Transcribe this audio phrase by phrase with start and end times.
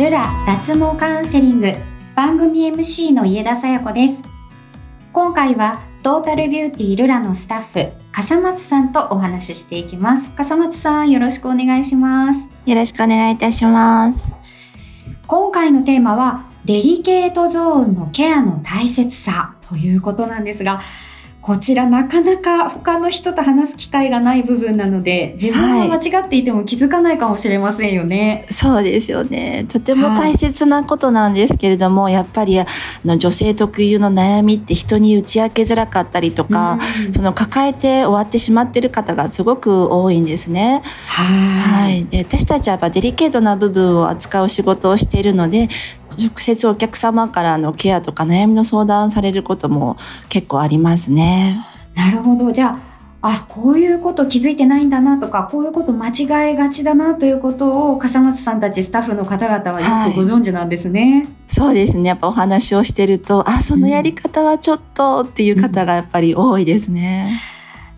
[0.00, 1.74] ルラ脱毛カウンセリング
[2.16, 4.22] 番組 MC の家田さや子です。
[5.12, 10.30] 今回はトータルビューティールラのスタッフ笠松さんとお話ししていきます。
[10.30, 12.48] 笠松さんよろしくお願いします。
[12.64, 14.34] よろしくお願いいたします。
[15.26, 20.80] 今回のテーマはデリケートゾーンのケアの大切さということなんですが
[21.42, 28.44] こちらなかなか他の人と話す機会がない部分なので自分が間違っていても気づかないかもしれませんよね。
[28.46, 29.64] はい、そうですよね。
[29.68, 32.66] とても大切なことなんですけれども、はい、やっぱりあ
[33.06, 40.82] の女性特有の悩みって人に打ち明けづらかったりとか、うん、その抱えて終わってしまってる方がすごく多いんですね。
[41.06, 42.04] はい。
[42.04, 45.68] で私たちはやっぱデリケートな部分を扱う仕事をしているので、
[46.18, 49.96] 直接お客様からのケアとか悩みの相談されることも
[50.28, 51.64] 結構ありますね。
[51.94, 52.52] なるほど。
[52.52, 52.90] じゃあ、
[53.22, 61.26] あ、こういうこと気づいてないんだなとか、こういうこと間違えがちだなということを、笠松さんたちスタッフの方々はよくご存知なんですね。
[61.26, 62.08] はい、そうですね。
[62.08, 67.30] やっぱお話をしてると、あ、そのやり方はちょっとっていう方がやっぱり多いですね。
[67.49, 67.49] うん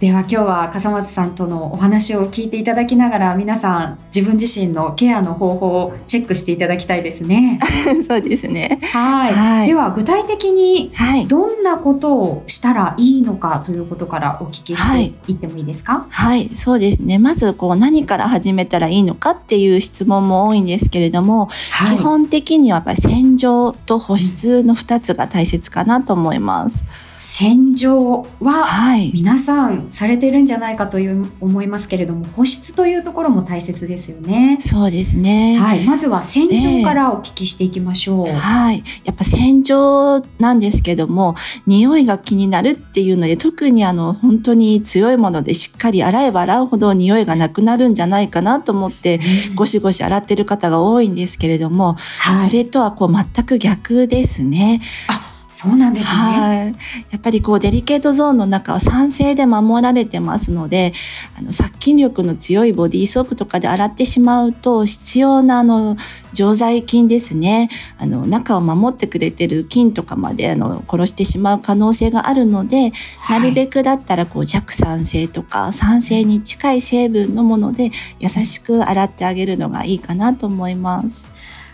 [0.00, 7.60] では今日は笠松さんとのお話を聞いていただきながら皆さん自分自身のケアの方法をチェックしていただきたいですね。
[8.08, 8.78] そうですね。
[8.94, 10.90] はいはい、では具体的に
[11.28, 17.18] どんなことをしたらいいのかということからお聞きしていってもいいですか、はい、はい、そうですね。
[17.18, 26.84] まずこう何から始めたらいいのかっていう質問も多いんですけれども、はい、基本的にはやっぱり洗浄と保湿の2つが大切かなと思います。
[27.04, 28.64] うん洗浄は
[29.12, 34.58] 皆さんされてるんじゃないかという思いますけれども、保湿というところも大切ですよね。
[34.60, 35.58] そうですね。
[35.60, 38.28] はい、まずは洗浄からお聞きしていきましょう。
[38.28, 41.34] えー、はい、やっぱ洗浄なんですけども、
[41.66, 54.80] 匂いが気になるっていうので、特にあの本当に強いものでしっかり洗えば洗うほど匂いがなくなるんじゃないかなと思って、うん、ゴシゴシ洗ってる方が多いんですけれども、はい、それとはこう全く逆ですね。
[55.08, 56.12] あそうなんですね。
[56.12, 56.66] はい。
[57.10, 60.92] やっぱりこうデリケートゾーンの中は酸性で守られてますので、
[61.36, 65.96] あの殺菌力の強いボディーソープとかで洗ってしまうと必要なあの
[66.32, 67.68] 常在菌ですね、
[67.98, 77.90] あの中を守ってくれてる菌とかまであの殺してしまう可能性があるので、はい、なるべくだったらこう弱酸性とか酸性に近い成分のもので
[78.20, 81.28] 優しく洗ってあげるのがいいかなと思います。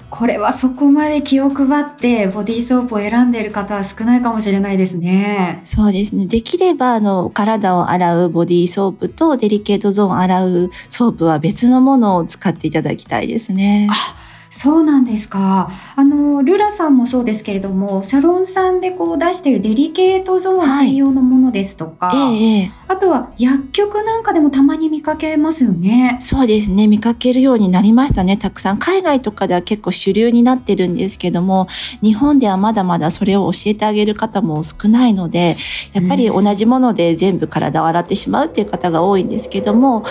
[0.09, 5.63] これはそこまで気を配ってボディーソープを選んでいる方は少ないかもしれないですね。
[5.65, 6.27] そうですね。
[6.27, 13.89] できれば、あの、体を洗うボディーソープとデリケートゾーンを洗うソープは別のものを使っていただきたいですね。
[13.91, 15.71] あそうなんですか。
[15.97, 26.19] あの、ルラさんもそうですけれども、サロンさんでこう出してるデリケートゾーン専用のものですとか、はいええ、あとは薬局なんかでもたまに見かけますよね。
[26.21, 26.87] そうですね。
[26.87, 28.37] 見かけるようになりましたね。
[28.37, 28.79] たくさん。
[28.79, 31.67] 海外とかでは結構主流になってるんですけども、
[32.03, 35.57] 日本ではまだまだそれを教えてあげる方も少ないので、
[35.93, 40.05] やっぱり同じもので全部体を洗ってしまうっていう方が多いんですけども、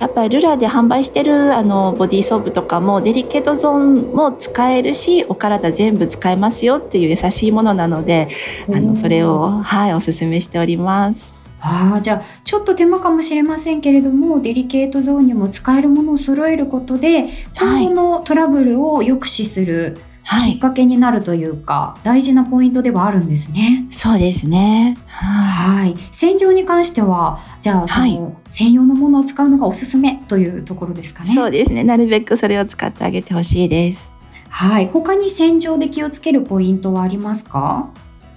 [0.00, 8.28] やっぱりルラで販売してるあのボディーソープとかもデリケートゾーンも使えるしお体全部使えますよっていう優しいものなので
[8.74, 11.34] あのそれをはいおすすめしております。
[11.60, 17.28] ああじゃあちょっと手間かもしれませんけれどもデリケートゾーンにも使えるものを揃えることで
[17.58, 19.98] 今後のトラブルを抑止する、
[20.44, 23.86] きっかけになるというか、大事なポイントではあるんですね。
[23.90, 24.98] そうですね。
[25.06, 25.94] はい。
[26.10, 31.26] 洗浄に関しては、じゃあ、その、専用のものを使うのがおすすめというところですかね。
[31.32, 31.84] そうですね。
[31.84, 34.12] なるべくそれを使ってあげてほしいです。
[34.48, 34.90] はい。
[34.92, 37.88] 他に洗浄で気をつけるポイントはありますか？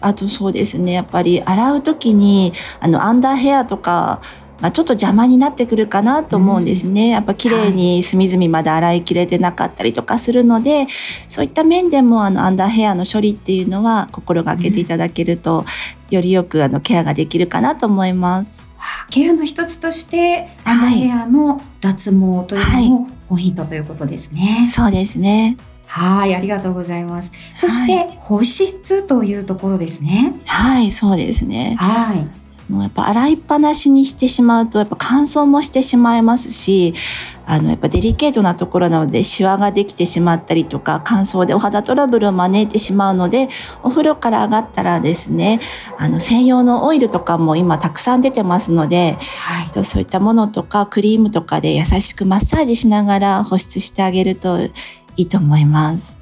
[0.02, 0.94] あとそうですね。
[0.94, 4.22] やっぱり洗うときに、あの、アンダーヘアとか、
[4.62, 7.10] まあ、ちょっと邪魔になってくるかなと思うんですね。
[7.10, 10.88] やっぱ綺麗に隅々まで洗いきれてなかったりとかするので、
[11.28, 15.66] そういった面でもあのアンダーヘアの処理っていうのは心がけていただけると、
[16.10, 18.68] よりよくあのケアができるかなと思います。
[19.10, 24.58] ケアの一つとして、アンダーヘアの脱毛というのもポイントということですね。
[24.60, 25.58] はい、そうですね。
[25.86, 27.32] はい、ありがとうございます。
[27.54, 30.36] そして、はい、保湿というところですね。
[30.46, 31.76] はい、そうですね。
[31.80, 32.28] はい。
[32.70, 36.94] もうやっぱ洗いっぱなしにしてしまうとやっぱ乾燥もしてしまいますし
[37.46, 43.48] あのやっぱデリケートなところなのでシワができてしまったりとか乾燥でお肌トラブルを招いてしまうので
[43.82, 45.60] お風呂から上がったらですね
[45.98, 54.72] あの専用のオイルとかも今たくさん出てますので、はい、そういったものとかクリームとかで優しくマッサージしながら保湿してあげるとい
[55.24, 56.20] いと思います。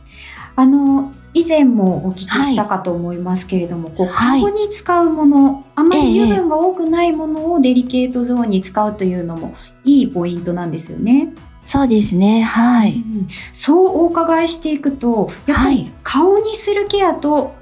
[0.56, 9.54] あの以前もお聞きしたかと思いますけれども、こうはい顔に使うもの、あまりええ油分が多くないものをデリケートゾーンに使うというのも
[9.84, 11.34] いいポイントなんですよね。
[11.64, 12.42] そうですね。
[12.42, 12.94] はい。
[12.94, 17.56] うんそうお伺いしていくとやっぱりはい顔にするケアと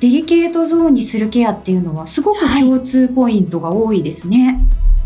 [0.00, 4.58] デリケートゾーンにするケアっていうのはすごくはい共通ポイントが多いですね。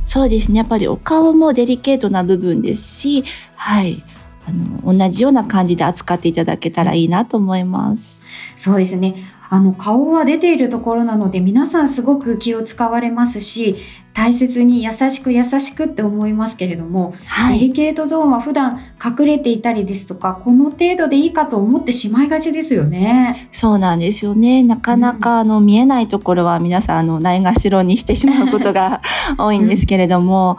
[0.06, 0.58] そうですね。
[0.58, 3.24] やっぱりお顔もデリケートな部分ですし、
[3.56, 4.02] はい。
[4.48, 8.22] あの、同じような感じで扱っていただけたらいいなと思います。
[8.56, 9.14] そうですね。
[9.48, 13.76] あの顔は出ているところなので皆さんすごく気を使われますし
[14.16, 17.58] 大切に優しく優しくって思いますけれども、はい。
[17.58, 23.48] デリケートゾーンは普段隠れていたりですとかこの程度でいいかと思ってしまいがちですよね。
[23.52, 24.62] そうなんですよね。
[24.62, 29.02] なかなか、あの、見えないところは皆さん、あの、ないがしろにしてしまうことが
[29.36, 30.56] 多いんですけれども、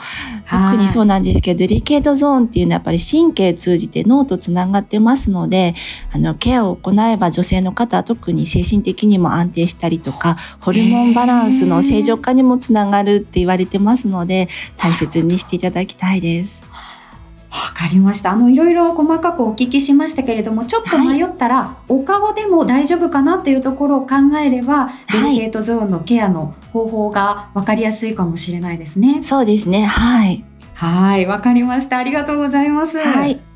[0.47, 5.73] 特にそうなんですけど、デリケートゾーンっていうのはやっぱり神経通じて脳とつながってますので、
[6.13, 14.47] あの、ケアを行えば女性の方は特に精神的にも安定したりとか、ホルモンバランスの正常化にもつながるって言われてますので、
[14.77, 16.63] 大切にしていただきたいです。
[17.49, 18.31] わかりました。
[18.31, 29.23] あの、いろいろ細かくお聞きしましたけれども、ちょっと迷ったら、お顔でも大丈夫かなっていうところを考えれば、デリケートゾーンのケアの方法がわかりやすいかもしれないですね。
[29.23, 29.85] そうですね。
[29.85, 30.43] はい。
[30.73, 31.97] はい、わかりました。
[31.97, 32.99] ありがとうございます。
[32.99, 33.46] はい。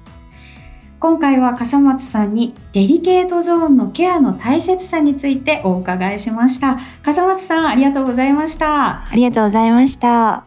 [1.01, 6.77] 今回は笠松さんにデリケートゾーンのケアの大切さについてお伺いしました。
[7.01, 9.03] 笠松さん、ありがとうございました。
[9.03, 10.45] ありがとうございました。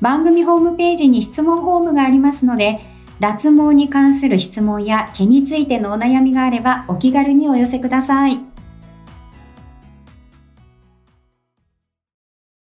[0.00, 2.80] 番組ホームページに質問フォームがありますので、
[3.20, 8.51] 脱毛に関する質問や毛についてのお悩みがあればお気軽にお寄せください。